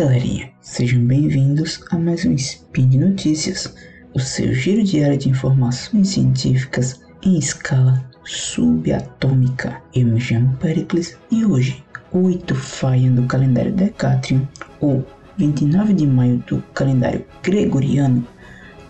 [0.00, 3.76] galerinha, sejam bem-vindos a mais um Spin de Notícias,
[4.14, 9.82] o seu giro diário de informações científicas em escala subatômica.
[9.94, 14.48] Eu me chamo Pericles e hoje, 8 Faia do calendário Decatrium,
[14.80, 15.04] ou
[15.36, 18.26] 29 de maio do calendário Gregoriano,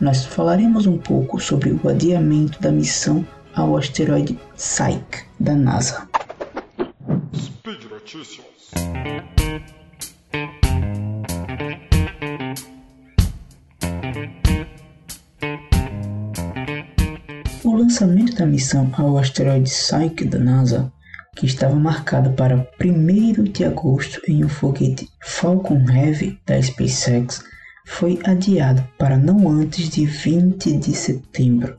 [0.01, 6.09] nós falaremos um pouco sobre o adiamento da missão ao asteroide Psyche da NASA.
[7.35, 8.45] Speed Notícias.
[18.01, 20.91] Lançamento da missão ao asteroide Psyche da NASA,
[21.37, 27.43] que estava marcado para 1 de agosto em um foguete Falcon Heavy da SpaceX,
[27.87, 31.77] foi adiado para não antes de 20 de setembro,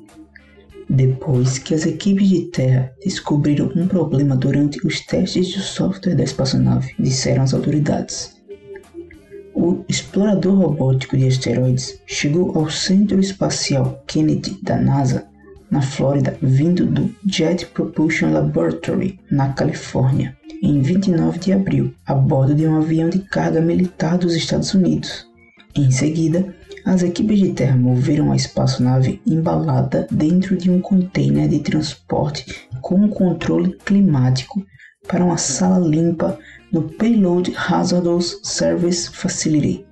[0.88, 6.24] depois que as equipes de terra descobriram um problema durante os testes de software da
[6.24, 8.40] espaçonave, disseram as autoridades.
[9.56, 15.31] O explorador robótico de asteroides chegou ao Centro Espacial Kennedy da NASA
[15.72, 22.54] na Flórida, vindo do Jet Propulsion Laboratory, na Califórnia, em 29 de abril, a bordo
[22.54, 25.26] de um avião de carga militar dos Estados Unidos.
[25.74, 31.60] Em seguida, as equipes de terra moveram a espaçonave embalada dentro de um container de
[31.60, 34.62] transporte com controle climático
[35.08, 36.38] para uma sala limpa
[36.72, 39.86] no Payload Hazardous Service Facility.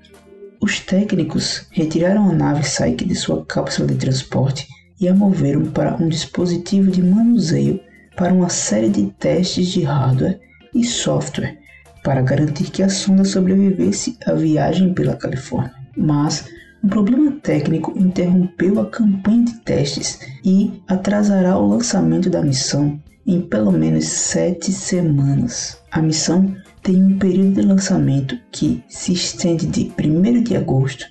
[0.62, 4.68] Os técnicos retiraram a nave Psyche de sua cápsula de transporte
[5.00, 7.80] e a moveram para um dispositivo de manuseio
[8.16, 10.40] para uma série de testes de hardware
[10.74, 11.58] e software
[12.04, 15.74] para garantir que a sonda sobrevivesse à viagem pela Califórnia.
[15.96, 16.46] Mas
[16.84, 23.42] um problema técnico interrompeu a campanha de testes e atrasará o lançamento da missão em
[23.42, 25.78] pelo menos sete semanas.
[25.92, 31.06] A missão tem um período de lançamento que se estende de 1 de agosto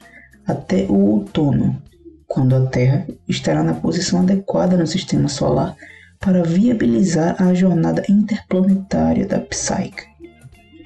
[0.46, 1.80] até o outono
[2.28, 5.74] quando a Terra estará na posição adequada no sistema solar
[6.20, 10.06] para viabilizar a jornada interplanetária da Psyche.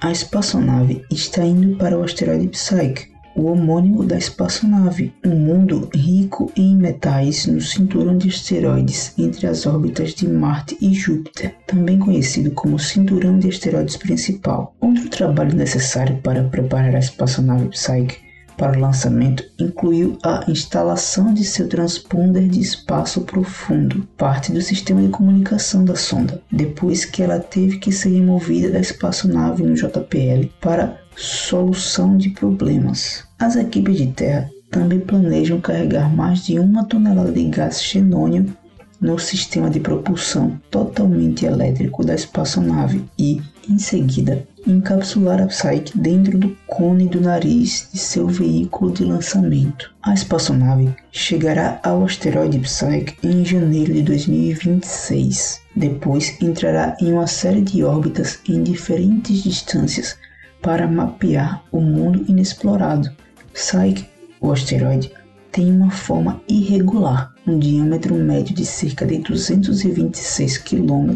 [0.01, 6.51] A espaçonave está indo para o asteroide Psyche, o homônimo da espaçonave, um mundo rico
[6.55, 12.51] em metais no cinturão de asteroides entre as órbitas de Marte e Júpiter, também conhecido
[12.51, 14.75] como cinturão de asteroides principal.
[14.79, 18.22] Outro trabalho necessário para preparar a espaçonave Psyche
[18.57, 25.01] para o lançamento incluiu a instalação de seu transponder de espaço profundo, parte do sistema
[25.01, 30.49] de comunicação da sonda, depois que ela teve que ser removida da espaçonave no JPL
[30.61, 33.23] para solução de problemas.
[33.39, 38.55] As equipes de terra também planejam carregar mais de uma tonelada de gás xenônio
[38.99, 46.37] no sistema de propulsão totalmente elétrico da espaçonave e, em seguida, encapsular a Psyche dentro
[46.37, 49.93] do cone do nariz de seu veículo de lançamento.
[50.01, 55.61] A espaçonave chegará ao asteroide Psyche em janeiro de 2026.
[55.75, 60.17] Depois entrará em uma série de órbitas em diferentes distâncias
[60.61, 63.11] para mapear o mundo inexplorado.
[63.53, 64.07] Psyche,
[64.39, 65.11] o asteroide,
[65.51, 71.13] tem uma forma irregular, um diâmetro médio de cerca de 226 km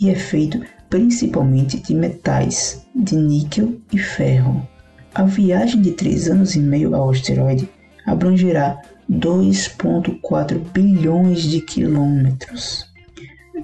[0.00, 0.60] e é feito
[0.90, 4.66] principalmente de metais, de níquel e ferro.
[5.14, 7.68] A viagem de três anos e meio ao asteroide
[8.06, 8.80] abrangerá
[9.10, 12.86] 2,4 bilhões de quilômetros.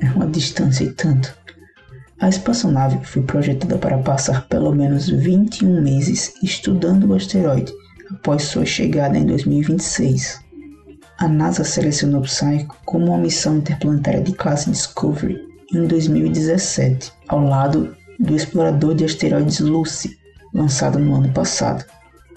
[0.01, 1.37] É uma distância e tanto.
[2.19, 7.73] A espaçonave foi projetada para passar pelo menos 21 meses estudando o asteroide
[8.11, 10.41] após sua chegada em 2026.
[11.19, 15.39] A NASA selecionou Psyche como uma missão interplanetária de classe Discovery
[15.73, 20.19] em 2017, ao lado do explorador de asteroides Lucy,
[20.53, 21.85] lançado no ano passado.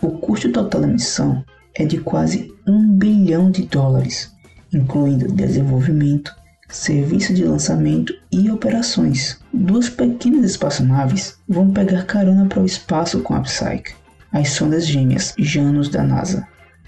[0.02, 1.44] O custo total da missão
[1.76, 4.32] é de quase um bilhão de dólares,
[4.74, 6.36] incluindo desenvolvimento,
[6.70, 9.40] serviço de lançamento e operações.
[9.54, 14.00] Duas pequenas espaçonaves vão pegar carona para o espaço com a Psyche
[14.32, 16.48] as sondas gêmeas Janus da NASA,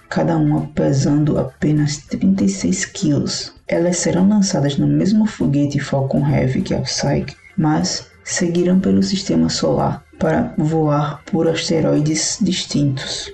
[0.09, 3.53] cada uma pesando apenas 36 quilos.
[3.67, 9.49] Elas serão lançadas no mesmo foguete Falcon Heavy que a Psyche, mas seguirão pelo sistema
[9.49, 13.31] solar para voar por asteroides distintos.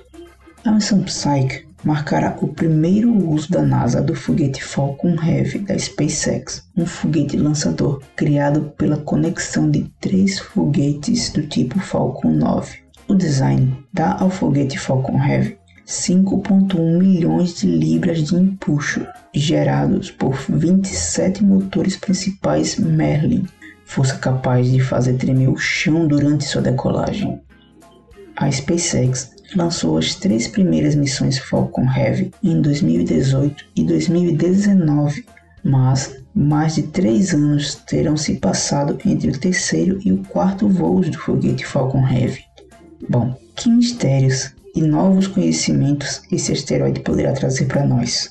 [0.64, 6.64] A missão Psyche marcará o primeiro uso da NASA do foguete Falcon Heavy da SpaceX,
[6.76, 12.78] um foguete lançador criado pela conexão de três foguetes do tipo Falcon 9.
[13.06, 15.58] O design dá ao foguete Falcon Heavy
[15.88, 23.46] 5,1 milhões de libras de empuxo, gerados por 27 motores principais Merlin,
[23.88, 27.40] força capaz de fazer tremer o chão durante sua decolagem.
[28.36, 35.24] A SpaceX lançou as três primeiras missões Falcon Heavy em 2018 e 2019,
[35.64, 41.08] mas mais de três anos terão se passado entre o terceiro e o quarto voos
[41.08, 42.44] do foguete Falcon Heavy.
[43.08, 48.28] Bom, que mistérios e novos conhecimentos esse asteroide poderá trazer para nós?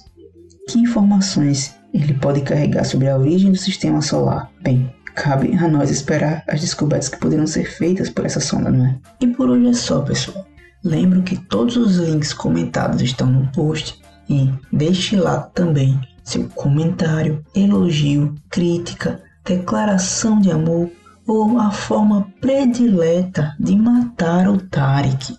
[0.69, 4.51] Que informações ele pode carregar sobre a origem do sistema solar?
[4.62, 8.86] Bem, cabe a nós esperar as descobertas que poderão ser feitas por essa sonda, não
[8.86, 8.96] é?
[9.19, 10.46] E por hoje é só, pessoal.
[10.84, 14.00] Lembro que todos os links comentados estão no post
[14.30, 20.92] e deixe lá também seu comentário, elogio, crítica, declaração de amor
[21.25, 25.36] ou a forma predileta de matar o Tarek.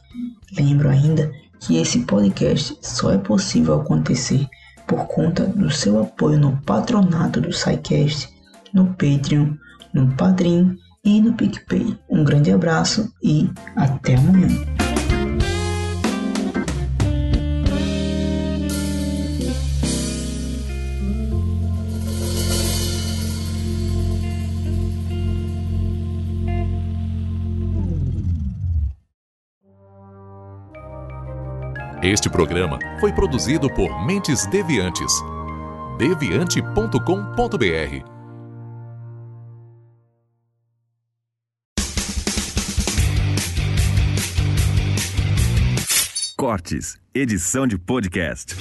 [0.58, 1.30] Lembro ainda
[1.60, 4.44] que esse podcast só é possível acontecer
[4.88, 8.28] por conta do seu apoio no patronato do SciCast,
[8.72, 9.54] no Patreon,
[9.92, 11.98] no Padrim e no PicPay.
[12.08, 14.48] Um grande abraço e até amanhã.
[32.02, 35.12] Este programa foi produzido por Mentes Deviantes.
[35.98, 38.17] deviante.com.br
[47.14, 48.56] Edição de podcast.